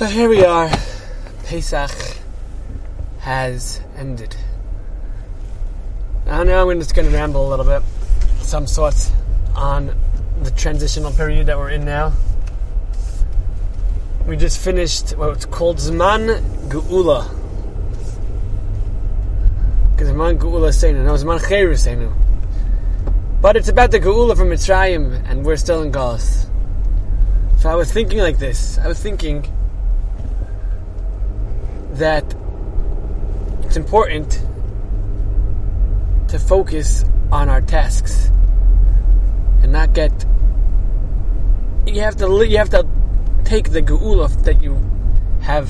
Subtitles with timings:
[0.00, 0.70] So here we are.
[1.44, 1.90] Pesach
[3.18, 4.34] has ended.
[6.26, 7.82] I know I'm just going to ramble a little bit,
[8.38, 9.12] some sorts,
[9.54, 9.94] on
[10.42, 12.14] the transitional period that we're in now.
[14.26, 16.40] We just finished what's called Zman
[16.70, 17.28] Geula.
[19.92, 21.04] Because Zman Geula Seinu.
[21.04, 22.10] No, Zman Cheru Seinu.
[23.42, 26.48] But it's about the Geula from Mitzrayim, and we're still in Galus.
[27.58, 28.78] So I was thinking like this.
[28.78, 29.46] I was thinking
[32.00, 32.24] that
[33.64, 34.32] it's important
[36.28, 38.30] to focus on our tasks
[39.62, 40.12] and not get.
[41.86, 42.26] You have to.
[42.46, 42.86] You have to
[43.44, 44.74] take the geula that you
[45.42, 45.68] have,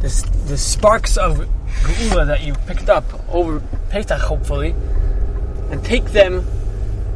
[0.00, 1.38] this the sparks of
[1.82, 4.74] geula that you picked up over Pesach, hopefully,
[5.70, 6.46] and take them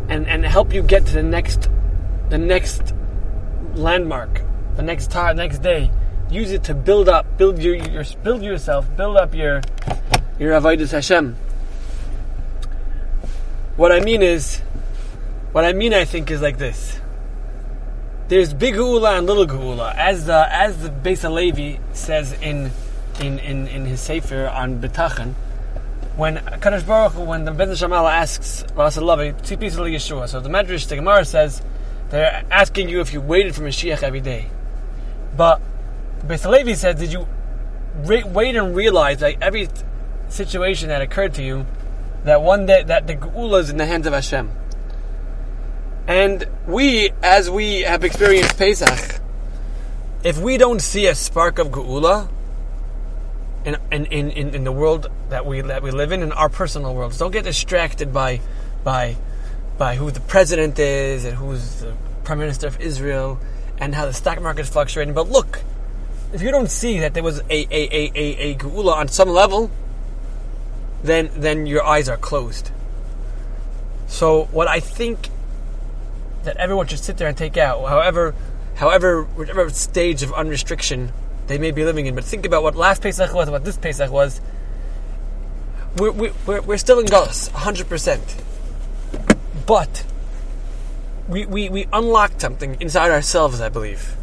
[0.09, 1.68] and and help you get to the next,
[2.30, 2.95] the next
[3.74, 4.42] landmark,
[4.76, 5.90] the next time, next day.
[6.30, 9.62] Use it to build up, build your, your build yourself, build up your
[10.38, 11.37] your avodas Hashem.
[13.76, 14.59] What I mean is,
[15.52, 17.00] what I mean, I think, is like this.
[18.28, 22.70] There's big geula and little geula, as the as the Beis Halevi says in
[23.20, 25.34] in, in, in his sefer on Betachan.
[26.16, 30.87] When Kadosh Baruch Hu, when the Ben Shamala asks Rasalavi, Tzipis Yeshua, so the Medrash,
[30.88, 31.62] the Gemara says,
[32.10, 34.48] they're asking you if you waited for Mashiach every day.
[35.37, 35.60] But
[36.26, 37.26] Beis Halevi said, did you
[38.04, 39.68] wait and realize that every
[40.29, 41.66] situation that occurred to you,
[42.24, 44.51] that one day that the geula is in the hands of Hashem.
[46.07, 49.21] And we, as we have experienced Pesach,
[50.23, 52.29] if we don't see a spark of geula
[53.65, 56.95] in, in, in, in the world that we that we live in, in our personal
[56.95, 58.40] worlds, don't get distracted by
[58.82, 59.16] by
[59.79, 63.38] by who the president is and who's the prime minister of Israel
[63.79, 65.15] and how the stock market is fluctuating.
[65.15, 65.62] But look,
[66.32, 69.28] if you don't see that there was a a, a, a, a geula on some
[69.28, 69.70] level,
[71.03, 72.71] then then your eyes are closed.
[74.06, 75.28] So what I think
[76.44, 78.34] that everyone should sit there and take out, however,
[78.77, 81.12] however, whatever stage of unrestriction
[81.47, 82.15] they may be living in.
[82.15, 84.41] But think about what last Pesach was, what this Pesach was.
[85.97, 88.43] We're, we're, we're still in Galus, 100%.
[89.66, 90.05] But
[91.28, 94.16] we, we, we unlocked something inside ourselves, I believe.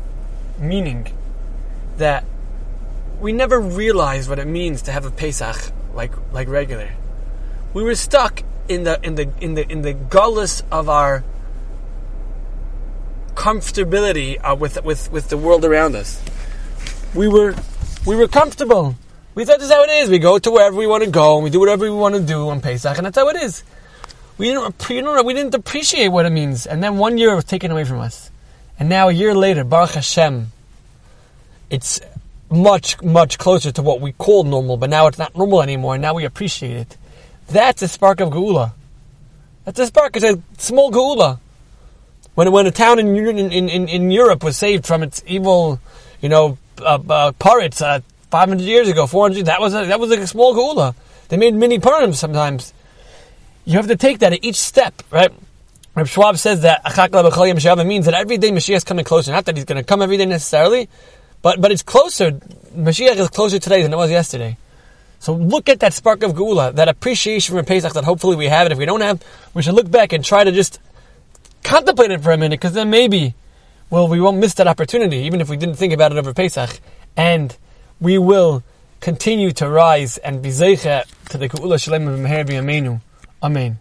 [0.57, 1.11] Meaning
[1.97, 2.23] that
[3.19, 6.89] we never realized what it means to have a Pesach like like regular.
[7.73, 11.23] We were stuck in the in the in the in the gullus of our
[13.35, 16.21] comfortability uh, with with with the world around us.
[17.13, 17.55] We were
[18.05, 18.95] we were comfortable.
[19.35, 20.09] We thought this is how it is.
[20.09, 22.21] We go to wherever we want to go and we do whatever we want to
[22.21, 23.63] do on Pesach, and that's how it is.
[24.37, 27.45] We didn't you know, we didn't appreciate what it means, and then one year was
[27.45, 28.31] taken away from us,
[28.79, 30.51] and now a year later, Baruch Hashem,
[31.69, 31.99] it's
[32.49, 36.13] much, much closer to what we call normal, but now it's not normal anymore, now
[36.13, 36.97] we appreciate it.
[37.47, 38.73] That's a spark of Geula.
[39.65, 41.39] That's a spark, it's a small Geula.
[42.35, 45.79] When, when a town in, in, in, in Europe was saved from its evil,
[46.21, 50.09] you know, uh, uh, pirates uh, 500 years ago, 400, that was a, that was
[50.09, 50.95] like a small Geula.
[51.29, 52.73] They made mini Purim sometimes.
[53.65, 55.31] You have to take that at each step, right?
[55.95, 56.83] Reb Schwab says that
[57.87, 59.31] means that every day Mashiach is coming closer.
[59.31, 60.89] Not that he's going to come every day necessarily,
[61.47, 62.31] but but it's closer.
[62.75, 64.57] Mashiach is closer today than it was yesterday.
[65.19, 68.65] So look at that spark of Geula, that appreciation for Pesach that hopefully we have.
[68.65, 70.81] And if we don't have, we should look back and try to just
[71.63, 73.33] contemplate it for a minute, because then maybe,
[73.89, 76.81] well, we won't miss that opportunity, even if we didn't think about it over Pesach.
[77.15, 77.55] And
[78.01, 78.61] we will
[78.99, 83.01] continue to rise and be to the Geula Shalem of Meher
[83.41, 83.79] Amen.